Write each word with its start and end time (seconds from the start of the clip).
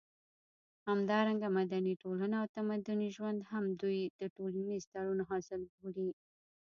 همدارنګه 0.89 1.47
مدني 1.57 1.93
ټولنه 2.01 2.35
او 2.41 2.47
تمدني 2.57 3.09
ژوند 3.15 3.39
هم 3.51 3.65
دوی 3.81 3.99
د 4.19 4.21
ټولنيز 4.37 4.81
تړون 4.93 5.19
حاصل 5.29 5.61
بولي 5.77 6.09